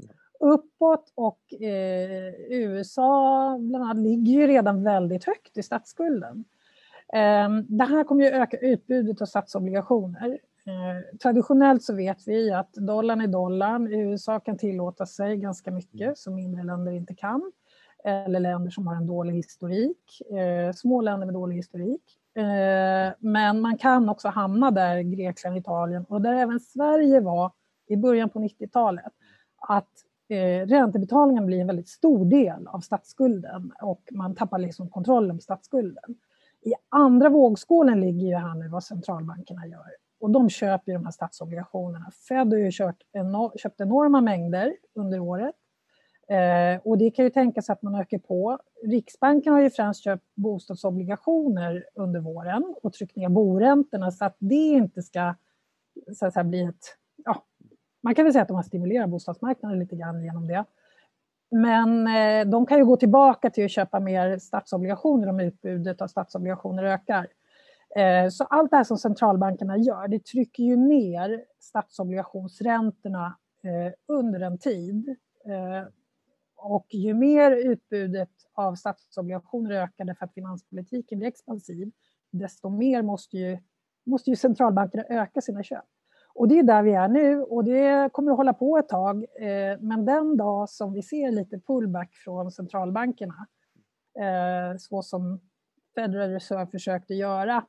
uppåt 0.45 1.13
och 1.15 1.63
eh, 1.63 2.35
USA 2.49 3.57
bland 3.61 3.85
annat 3.85 3.99
ligger 3.99 4.33
ju 4.33 4.47
redan 4.47 4.85
väldigt 4.85 5.25
högt 5.25 5.59
i 5.59 5.63
statsskulden. 5.63 6.45
Eh, 7.13 7.49
det 7.69 7.85
här 7.85 8.05
kommer 8.05 8.25
ju 8.25 8.31
öka 8.31 8.57
utbudet 8.57 9.23
av 9.23 9.27
statsobligationer. 9.27 10.39
Eh, 10.67 11.19
traditionellt 11.19 11.83
så 11.83 11.95
vet 11.95 12.29
vi 12.29 12.51
att 12.51 12.73
dollarn 12.73 13.21
är 13.21 13.27
dollarn. 13.27 13.93
USA 13.93 14.41
kan 14.41 14.59
tillåta 14.59 15.07
sig 15.07 15.37
ganska 15.37 15.71
mycket 15.71 16.19
som 16.19 16.35
mindre 16.35 16.63
länder 16.63 16.93
inte 16.93 17.15
kan. 17.15 17.53
Eller 18.05 18.41
länder 18.41 18.71
som 18.71 18.87
har 18.87 18.95
en 18.95 19.07
dålig 19.07 19.35
historik. 19.35 20.21
Eh, 20.31 20.73
små 20.73 21.01
länder 21.01 21.27
med 21.27 21.35
dålig 21.35 21.57
historik. 21.57 22.03
Eh, 22.35 23.15
men 23.19 23.61
man 23.61 23.79
kan 23.79 24.09
också 24.09 24.29
hamna 24.29 24.71
där 24.71 25.01
Grekland, 25.01 25.59
Italien 25.59 26.05
och 26.05 26.21
där 26.21 26.35
även 26.35 26.61
Sverige 26.61 27.21
var 27.21 27.53
i 27.87 27.97
början 27.97 28.31
på 28.31 28.39
90-talet. 28.39 29.13
Att 29.69 29.91
eh, 30.29 30.67
räntebetalningen 30.67 31.47
blir 31.47 31.61
en 31.61 31.67
väldigt 31.67 31.89
stor 31.89 32.25
del 32.25 32.67
av 32.67 32.81
statsskulden 32.81 33.73
och 33.83 34.03
man 34.13 34.35
tappar 34.35 34.59
liksom 34.59 34.91
kontrollen 34.91 35.37
på 35.37 35.43
statsskulden. 35.43 36.17
I 36.63 36.73
andra 36.89 37.29
vågskålen 37.29 38.01
ligger 38.01 38.27
ju 38.27 38.35
här 38.35 38.55
nu 38.55 38.69
vad 38.69 38.85
centralbankerna 38.85 39.67
gör 39.67 40.04
och 40.25 40.31
de 40.31 40.51
köper 40.51 40.93
ju 40.93 40.99
de 40.99 41.05
här 41.05 41.13
statsobligationerna. 41.13 42.11
Fed 42.29 42.53
har 42.53 42.59
ju 42.59 42.71
kört 42.73 43.03
enor 43.13 43.53
köpt 43.59 43.81
enorma 43.81 44.21
mängder 44.21 44.77
under 44.95 45.21
året 45.21 45.55
eh, 46.29 46.81
och 46.85 46.99
det 46.99 47.11
kan 47.11 47.25
ju 47.25 47.31
tänkas 47.31 47.71
att 47.71 47.83
man 47.83 47.95
ökar 47.95 48.19
på. 48.19 48.59
Riksbanken 48.85 49.53
har 49.53 49.61
ju 49.61 49.71
främst 49.71 50.05
köpt 50.05 50.25
bostadsobligationer 50.35 51.85
under 51.95 52.21
våren 52.21 52.75
och 52.83 52.93
tryckt 52.93 53.17
ner 53.17 53.29
boräntorna 53.29 54.11
så 54.11 54.25
att 54.25 54.37
det 54.39 54.55
inte 54.55 55.03
ska 55.03 55.35
så 56.13 56.27
att 56.27 56.33
säga, 56.33 56.45
bli 56.45 56.63
ett 56.63 56.97
ja, 57.25 57.45
man 58.03 58.15
kan 58.15 58.25
väl 58.25 58.33
säga 58.33 58.43
att 58.43 58.49
de 58.49 58.57
har 58.57 58.63
stimulerat 58.63 59.11
bostadsmarknaden 59.11 59.79
lite 59.79 59.97
grann 59.97 60.25
genom 60.25 60.47
det. 60.47 60.65
Men 61.51 62.07
eh, 62.07 62.51
de 62.51 62.67
kan 62.67 62.79
ju 62.79 62.85
gå 62.85 62.97
tillbaka 62.97 63.51
till 63.51 63.65
att 63.65 63.71
köpa 63.71 64.01
mer 64.01 64.39
statsobligationer 64.39 65.29
om 65.29 65.41
utbudet 65.41 66.03
av 66.03 66.07
statsobligationer 66.07 66.83
ökar. 66.85 67.27
Eh, 67.97 68.29
så 68.29 68.45
allt 68.45 68.71
det 68.71 68.77
här 68.77 68.85
som 68.85 68.99
centralbankerna 68.99 69.79
gör, 69.79 70.09
det 70.09 70.25
trycker 70.25 70.63
ju 70.63 70.77
ner 70.77 71.45
statsobligationsräntorna 71.59 73.39
eh, 73.63 73.93
under 74.07 74.41
en 74.41 74.59
tid. 74.59 75.17
Eh, 75.47 75.89
och 76.57 76.87
ju 76.91 77.15
mer 77.15 77.51
utbudet 77.51 78.31
av 78.55 78.75
statsobligationer 78.75 79.71
ökar 79.71 80.05
därför 80.05 80.25
att 80.25 80.35
finanspolitiken 80.35 81.19
blir 81.19 81.29
expansiv, 81.29 81.93
desto 82.31 82.69
mer 82.69 83.03
måste 83.03 83.37
ju, 83.37 83.59
måste 84.07 84.31
ju 84.31 84.37
centralbankerna 84.37 85.05
öka 85.09 85.41
sina 85.41 85.63
köp. 85.63 85.85
Och 86.35 86.49
det 86.49 86.59
är 86.59 86.63
där 86.63 86.83
vi 86.83 86.93
är 86.93 87.09
nu 87.09 87.43
och 87.43 87.65
det 87.65 88.13
kommer 88.13 88.31
att 88.31 88.37
hålla 88.37 88.53
på 88.53 88.79
ett 88.79 88.89
tag. 88.89 89.25
Men 89.81 90.05
den 90.05 90.37
dag 90.37 90.71
som 90.71 90.93
vi 90.93 91.03
ser 91.03 91.31
lite 91.31 91.61
pullback 91.61 92.15
från 92.15 92.51
centralbankerna, 92.51 93.35
så 94.79 95.03
som 95.03 95.41
Federal 95.95 96.31
Reserve 96.31 96.67
försökte 96.67 97.15
göra 97.15 97.65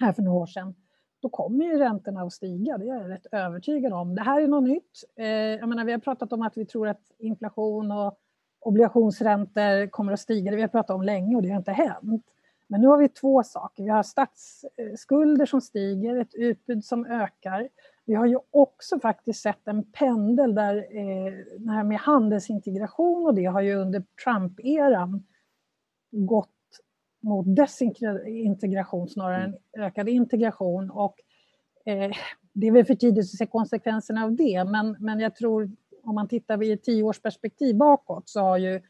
här 0.00 0.12
för 0.12 0.22
några 0.22 0.38
år 0.38 0.46
sedan, 0.46 0.74
då 1.22 1.28
kommer 1.28 1.64
ju 1.64 1.78
räntorna 1.78 2.22
att 2.22 2.32
stiga. 2.32 2.78
Det 2.78 2.84
är 2.84 2.94
jag 2.94 3.10
rätt 3.10 3.26
övertygad 3.32 3.92
om. 3.92 4.14
Det 4.14 4.22
här 4.22 4.42
är 4.42 4.48
något 4.48 4.68
nytt. 4.68 5.04
Eh, 5.16 5.26
jag 5.26 5.68
menar, 5.68 5.84
vi 5.84 5.92
har 5.92 5.98
pratat 5.98 6.32
om 6.32 6.42
att 6.42 6.56
vi 6.56 6.66
tror 6.66 6.88
att 6.88 7.02
inflation 7.18 7.92
och 7.92 8.18
obligationsräntor 8.60 9.86
kommer 9.86 10.12
att 10.12 10.20
stiga. 10.20 10.50
Det 10.50 10.56
vi 10.56 10.62
har 10.62 10.68
pratat 10.68 10.94
om 10.94 11.02
länge 11.02 11.36
och 11.36 11.42
det 11.42 11.48
har 11.48 11.56
inte 11.56 11.72
hänt. 11.72 12.24
Men 12.66 12.80
nu 12.80 12.86
har 12.86 12.98
vi 12.98 13.08
två 13.08 13.42
saker. 13.42 13.84
Vi 13.84 13.90
har 13.90 14.02
statsskulder 14.02 15.42
eh, 15.42 15.46
som 15.46 15.60
stiger, 15.60 16.16
ett 16.16 16.34
utbud 16.34 16.84
som 16.84 17.06
ökar. 17.06 17.68
Vi 18.04 18.14
har 18.14 18.26
ju 18.26 18.38
också 18.50 19.00
faktiskt 19.00 19.42
sett 19.42 19.68
en 19.68 19.92
pendel 19.92 20.54
där 20.54 20.76
eh, 20.76 21.32
det 21.58 21.70
här 21.70 21.84
med 21.84 21.98
handelsintegration 21.98 23.26
och 23.26 23.34
det 23.34 23.44
har 23.44 23.60
ju 23.60 23.74
under 23.74 24.04
Trump-eran 24.24 25.22
gått 26.10 26.53
mot 27.24 27.56
desintegration 27.56 29.08
snarare 29.08 29.44
än 29.44 29.56
ökad 29.78 30.08
integration. 30.08 30.90
Och, 30.90 31.14
eh, 31.86 32.10
det 32.52 32.66
är 32.66 32.72
väl 32.72 32.84
för 32.84 32.94
tidigt 32.94 33.24
att 33.24 33.38
se 33.38 33.46
konsekvenserna 33.46 34.24
av 34.24 34.32
det, 34.36 34.64
men, 34.64 34.96
men 35.00 35.20
jag 35.20 35.36
tror 35.36 35.70
om 36.02 36.14
man 36.14 36.28
tittar 36.28 36.62
i 36.62 36.72
ett 36.72 36.82
tioårsperspektiv 36.82 37.76
bakåt 37.76 38.28
så 38.28 38.40
har 38.40 38.58
ju 38.58 38.80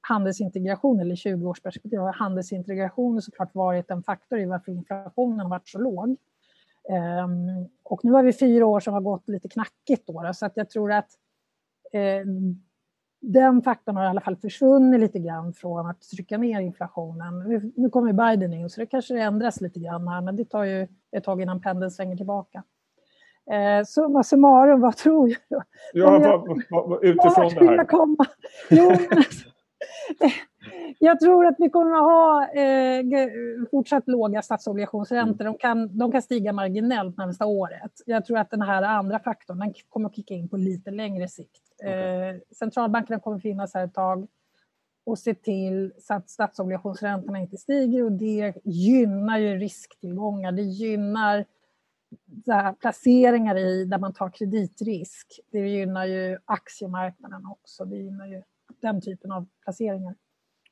handelsintegration, 0.00 1.00
eller 1.00 1.16
20 1.16 1.48
års 1.48 1.60
perspektiv, 1.60 1.98
har 1.98 2.12
handelsintegration 2.12 3.22
såklart 3.22 3.54
varit 3.54 3.90
en 3.90 4.02
faktor 4.02 4.38
i 4.38 4.44
varför 4.44 4.72
inflationen 4.72 5.40
har 5.40 5.48
varit 5.48 5.68
så 5.68 5.78
låg. 5.78 6.16
Um, 6.88 7.68
och 7.82 8.04
nu 8.04 8.12
har 8.12 8.22
vi 8.22 8.32
fyra 8.32 8.66
år 8.66 8.80
som 8.80 8.94
har 8.94 9.00
gått 9.00 9.28
lite 9.28 9.48
knackigt 9.48 10.06
då, 10.06 10.30
så 10.34 10.46
att 10.46 10.56
jag 10.56 10.70
tror 10.70 10.92
att 10.92 11.08
eh, 11.92 12.26
den 13.34 13.62
faktorn 13.62 13.96
har 13.96 14.04
i 14.04 14.08
alla 14.08 14.20
fall 14.20 14.36
försvunnit 14.36 15.00
lite 15.00 15.18
grann 15.18 15.52
från 15.52 15.86
att 15.86 16.02
trycka 16.02 16.38
ner 16.38 16.60
inflationen. 16.60 17.38
Nu, 17.76 17.90
kommer 17.90 18.12
Biden 18.12 18.52
in 18.52 18.70
så 18.70 18.80
det 18.80 18.86
kanske 18.86 19.20
ändras 19.20 19.60
lite 19.60 19.80
grann 19.80 20.08
här, 20.08 20.20
men 20.20 20.36
det 20.36 20.44
tar 20.44 20.64
ju 20.64 20.88
ett 21.16 21.24
tag 21.24 21.42
innan 21.42 21.60
pendeln 21.60 21.90
svänger 21.90 22.16
tillbaka. 22.16 22.62
Eh, 23.50 23.84
summa 23.84 24.22
summarum, 24.22 24.80
vad 24.80 24.96
tror 24.96 25.28
jag? 25.48 25.62
Ja, 25.92 26.44
vad, 26.70 26.88
vad, 26.88 27.04
utifrån 27.04 27.54
det 27.54 27.66
här. 27.66 27.84
Komma? 27.84 28.26
Jo, 28.70 28.90
Jag 30.98 31.20
tror 31.20 31.46
att 31.46 31.56
vi 31.58 31.70
kommer 31.70 31.94
att 31.96 32.02
ha 32.02 32.48
eh, 32.54 33.04
fortsatt 33.70 34.08
låga 34.08 34.42
statsobligationsräntor. 34.42 35.44
De 35.44 35.58
kan, 35.58 35.98
de 35.98 36.12
kan 36.12 36.22
stiga 36.22 36.52
marginellt 36.52 37.16
närmsta 37.16 37.46
året. 37.46 37.92
Jag 38.06 38.24
tror 38.24 38.38
att 38.38 38.50
den 38.50 38.62
här 38.62 38.82
andra 38.82 39.18
faktorn 39.18 39.58
den 39.58 39.74
kommer 39.88 40.08
att 40.08 40.16
kicka 40.16 40.34
in 40.34 40.48
på 40.48 40.56
lite 40.56 40.90
längre 40.90 41.28
sikt. 41.28 41.62
Okay. 41.78 41.92
Eh, 41.92 42.36
centralbankerna 42.58 43.20
kommer 43.20 43.36
att 43.36 43.42
finnas 43.42 43.74
här 43.74 43.84
ett 43.84 43.94
tag 43.94 44.28
och 45.06 45.18
se 45.18 45.34
till 45.34 45.92
så 45.98 46.14
att 46.14 46.30
statsobligationsräntorna 46.30 47.38
inte 47.38 47.56
stiger 47.56 48.04
och 48.04 48.12
det 48.12 48.54
gynnar 48.64 49.38
ju 49.38 49.56
risktillgångar. 49.56 50.52
Det 50.52 50.62
gynnar 50.62 51.44
placeringar 52.80 53.56
i 53.56 53.84
där 53.84 53.98
man 53.98 54.12
tar 54.12 54.30
kreditrisk. 54.30 55.40
Det 55.50 55.58
gynnar 55.58 56.04
ju 56.04 56.38
aktiemarknaden 56.44 57.46
också. 57.46 57.84
Det 57.84 57.96
gynnar 57.96 58.26
ju 58.26 58.42
den 58.80 59.00
typen 59.00 59.32
av 59.32 59.46
placeringar. 59.64 60.14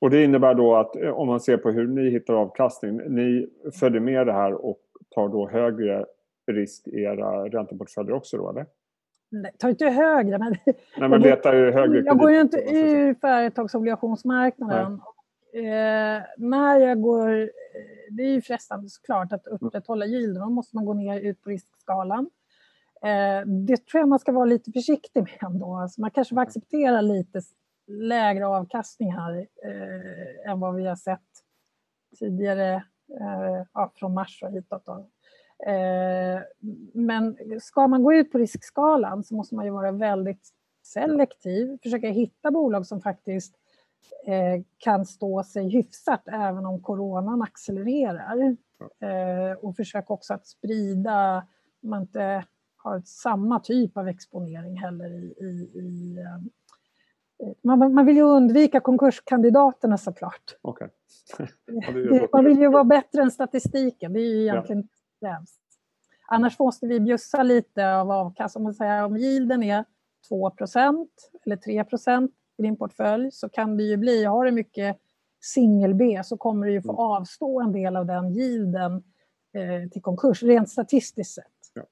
Och 0.03 0.11
det 0.11 0.25
innebär 0.25 0.55
då 0.55 0.77
att 0.77 0.97
eh, 0.97 1.11
om 1.11 1.29
man 1.29 1.41
ser 1.41 1.57
på 1.57 1.71
hur 1.71 1.87
ni 1.87 2.11
hittar 2.11 2.35
avkastning, 2.35 2.97
ni 2.97 3.47
följer 3.81 4.01
med 4.01 4.27
det 4.27 4.33
här 4.33 4.53
och 4.53 4.81
tar 5.15 5.29
då 5.29 5.49
högre 5.49 6.07
risk 6.47 6.89
i 6.89 7.03
era 7.03 7.49
ränteportföljer 7.49 8.13
också 8.13 8.37
då 8.37 8.51
eller? 8.51 8.67
Nej, 9.31 9.53
tar 9.59 9.69
inte 9.69 9.87
högre. 9.87 10.39
Men, 10.39 10.55
Nej, 10.99 11.09
men 11.09 11.21
letar 11.21 11.55
ju 11.55 11.71
högre 11.71 12.03
Jag 12.07 12.19
går 12.19 12.31
ju 12.31 12.41
inte 12.41 12.57
ur 12.57 13.15
företagsobligationsmarknaden. 13.15 14.93
Eh, 15.55 16.23
när 16.37 16.79
jag 16.79 17.01
går... 17.01 17.41
Eh, 17.41 17.49
det 18.11 18.23
är 18.23 18.31
ju 18.31 18.43
frestande 18.43 18.89
såklart 18.89 19.33
att 19.33 19.47
upprätthålla 19.47 20.07
yielden. 20.07 20.43
Då 20.43 20.51
måste 20.51 20.77
man 20.77 20.85
gå 20.85 20.95
ner 20.95 21.21
ut 21.21 21.43
på 21.43 21.51
riskskalan. 21.51 22.31
Eh, 23.03 23.49
det 23.67 23.87
tror 23.87 24.01
jag 24.01 24.09
man 24.09 24.19
ska 24.19 24.33
vara 24.33 24.45
lite 24.45 24.73
försiktig 24.73 25.21
med 25.23 25.51
ändå. 25.53 25.77
Alltså 25.77 26.01
man 26.01 26.11
kanske 26.11 26.35
får 26.35 26.43
acceptera 26.43 27.01
lite 27.01 27.41
lägre 27.93 28.47
avkastning 28.47 29.13
här 29.13 29.47
eh, 29.65 30.51
än 30.51 30.61
vad 30.61 30.75
vi 30.75 30.87
har 30.87 30.97
sett 30.97 31.21
tidigare 32.19 32.75
eh, 33.21 33.67
ja, 33.75 33.93
från 33.95 34.15
mars 34.15 34.43
och 34.43 34.53
hitåt. 34.53 34.87
Då. 34.87 35.09
Eh, 35.67 36.41
men 36.95 37.37
ska 37.61 37.89
man 37.89 38.03
gå 38.03 38.15
ut 38.15 38.33
på 38.33 38.39
riskskalan 38.39 39.25
så 39.25 39.35
måste 39.35 39.55
man 39.55 39.65
ju 39.65 39.71
vara 39.71 39.93
väldigt 39.93 40.49
selektiv, 40.83 41.79
försöka 41.83 42.09
hitta 42.09 42.51
bolag 42.51 42.87
som 42.87 43.01
faktiskt 43.01 43.55
eh, 44.27 44.63
kan 44.79 45.07
stå 45.07 45.43
sig 45.43 45.69
hyfsat 45.69 46.29
även 46.29 46.67
om 46.67 46.83
coronan 46.83 47.43
accelererar. 47.43 48.57
Eh, 49.01 49.59
och 49.61 49.77
försöka 49.77 50.13
också 50.13 50.35
att 50.35 50.47
sprida, 50.47 51.47
man 51.81 52.03
inte 52.03 52.45
har 52.77 53.03
samma 53.05 53.61
typ 53.61 53.97
av 53.97 54.09
exponering 54.09 54.77
heller 54.77 55.11
i, 55.11 55.35
i, 55.41 55.79
i 55.79 56.19
eh, 56.19 56.39
man, 57.63 57.95
man 57.95 58.07
vill 58.07 58.17
ju 58.17 58.23
undvika 58.23 58.81
konkurskandidaterna 58.81 59.99
såklart. 59.99 60.57
Okay. 60.63 60.89
man 62.33 62.45
vill 62.45 62.59
ju 62.59 62.69
vara 62.69 62.85
bättre 62.85 63.23
än 63.23 63.31
statistiken, 63.31 64.13
det 64.13 64.21
är 64.21 64.35
ju 64.35 64.43
egentligen 64.43 64.89
ja. 65.19 65.29
främst. 65.29 65.61
Annars 66.27 66.59
måste 66.59 66.87
vi 66.87 67.01
bjussa 67.01 67.43
lite 67.43 67.95
av 67.95 68.11
avkastning. 68.11 68.67
Om, 69.07 69.17
yielden 69.17 69.63
är 69.63 69.85
2% 70.31 71.07
eller 71.45 71.57
3% 71.57 72.29
i 72.59 72.63
din 72.63 72.77
portfölj 72.77 73.31
så 73.33 73.49
kan 73.49 73.77
det 73.77 73.83
ju 73.83 73.97
bli, 73.97 74.25
har 74.25 74.45
du 74.45 74.51
mycket 74.51 74.97
singel-B 75.41 76.21
så 76.25 76.37
kommer 76.37 76.67
du 76.67 76.73
ju 76.73 76.83
få 76.83 76.93
mm. 76.93 77.01
avstå 77.01 77.61
en 77.61 77.73
del 77.73 77.97
av 77.97 78.07
den 78.07 78.31
yielden 78.31 78.93
eh, 79.53 79.91
till 79.91 80.03
konkurs, 80.03 80.43
rent 80.43 80.71
statistiskt 80.71 81.35
sett. 81.35 81.47
Ja. 81.75 81.83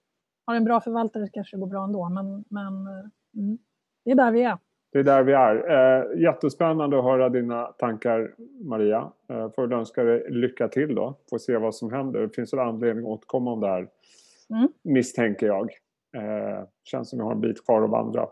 Har 0.46 0.54
en 0.54 0.64
bra 0.64 0.80
förvaltare 0.80 1.28
kanske 1.28 1.56
det 1.56 1.60
går 1.60 1.66
bra 1.66 1.84
ändå, 1.84 2.08
men, 2.08 2.44
men 2.48 2.86
eh, 2.86 3.04
mm, 3.36 3.58
det 4.04 4.10
är 4.10 4.14
där 4.14 4.32
vi 4.32 4.42
är. 4.42 4.58
Det 4.92 4.98
är 4.98 5.02
där 5.02 5.22
vi 5.22 5.32
är. 5.32 5.70
Eh, 5.70 6.20
jättespännande 6.20 6.98
att 6.98 7.04
höra 7.04 7.28
dina 7.28 7.64
tankar 7.64 8.34
Maria. 8.64 9.12
Eh, 9.28 9.50
får 9.50 9.72
önska 9.72 10.04
dig 10.04 10.30
lycka 10.30 10.68
till 10.68 10.94
då. 10.94 11.14
Får 11.30 11.38
se 11.38 11.56
vad 11.56 11.74
som 11.74 11.92
händer. 11.92 12.20
Det 12.20 12.28
finns 12.28 12.52
väl 12.52 12.60
anledning 12.60 13.04
att 13.04 13.10
återkomma 13.10 13.52
om 13.52 13.60
det 13.60 13.68
här. 13.68 13.88
Mm. 14.50 14.68
Misstänker 14.82 15.46
jag. 15.46 15.70
Eh, 16.16 16.64
känns 16.84 17.10
som 17.10 17.18
vi 17.18 17.24
har 17.24 17.32
en 17.32 17.40
bit 17.40 17.64
kvar 17.64 17.82
att 17.82 17.90
vandra. 17.90 18.28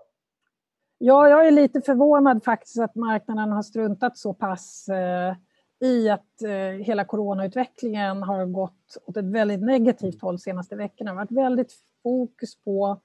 Ja, 0.99 1.29
jag 1.29 1.47
är 1.47 1.51
lite 1.51 1.81
förvånad 1.81 2.45
faktiskt 2.45 2.79
att 2.79 2.95
marknaden 2.95 3.53
har 3.53 3.63
struntat 3.63 4.17
så 4.17 4.35
pass 4.35 4.89
eh, 4.89 5.35
i 5.81 6.09
att 6.09 6.43
eh, 6.43 6.85
hela 6.85 7.05
coronautvecklingen 7.05 8.23
har 8.23 8.47
gått 8.47 8.97
åt 9.07 9.17
ett 9.17 9.33
väldigt 9.33 9.61
negativt 9.61 10.23
håll 10.23 10.35
de 10.35 10.39
senaste 10.39 10.77
veckorna. 10.77 11.11
Det 11.11 11.17
har 11.17 11.25
varit 11.25 11.47
väldigt 11.47 11.73
fokus 12.03 12.65
på 12.65 13.01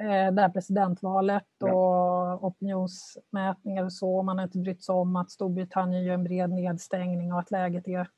Eh, 0.00 0.32
det 0.32 0.42
här 0.42 0.48
presidentvalet 0.48 1.62
och 1.62 1.68
ja. 1.68 2.38
opinionsmätningar 2.42 3.84
och 3.84 3.92
så. 3.92 4.22
Man 4.22 4.38
har 4.38 4.44
inte 4.44 4.58
brytt 4.58 4.84
sig 4.84 4.94
om 4.94 5.16
att 5.16 5.30
Storbritannien 5.30 6.04
gör 6.04 6.14
en 6.14 6.24
bred 6.24 6.50
nedstängning 6.50 7.32
och 7.32 7.38
att 7.38 7.50
läget 7.50 7.88
är 7.88 8.08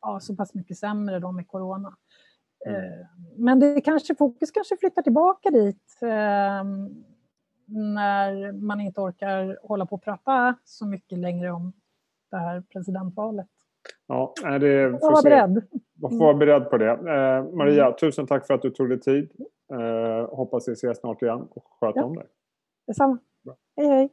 ja, 0.00 0.20
så 0.20 0.36
pass 0.36 0.54
mycket 0.54 0.78
sämre 0.78 1.18
då 1.18 1.32
med 1.32 1.48
corona. 1.48 1.96
Mm. 2.66 2.84
Eh, 2.84 3.06
men 3.36 3.60
det 3.60 3.80
kanske, 3.80 4.14
fokus 4.14 4.50
kanske 4.50 4.76
flyttar 4.76 5.02
tillbaka 5.02 5.50
dit 5.50 5.98
eh, 6.02 6.64
när 7.66 8.52
man 8.52 8.80
inte 8.80 9.00
orkar 9.00 9.58
hålla 9.62 9.86
på 9.86 9.94
och 9.94 10.02
prata 10.02 10.56
så 10.64 10.86
mycket 10.86 11.18
längre 11.18 11.50
om 11.50 11.72
det 12.30 12.36
här 12.36 12.60
presidentvalet. 12.60 13.48
Ja, 14.06 14.34
det 14.42 14.90
får 15.00 15.12
vara 15.12 15.22
beredd. 15.22 15.64
Man 16.02 16.10
får 16.10 16.24
vara 16.24 16.34
beredd 16.34 16.70
på 16.70 16.78
det. 16.78 16.90
Eh, 16.90 17.56
Maria, 17.56 17.84
mm. 17.84 17.96
tusen 17.96 18.26
tack 18.26 18.46
för 18.46 18.54
att 18.54 18.62
du 18.62 18.70
tog 18.70 18.88
dig 18.88 19.00
tid. 19.00 19.30
Eh, 19.72 20.36
hoppas 20.36 20.68
vi 20.68 20.72
ses 20.72 20.98
snart 20.98 21.22
igen 21.22 21.48
och 21.50 21.64
sköt 21.80 21.96
ja. 21.96 22.04
om 22.04 22.14
dig. 22.14 22.26
Detsamma. 22.86 23.18
Bra. 23.44 23.56
Hej 23.76 23.86
hej. 23.86 24.10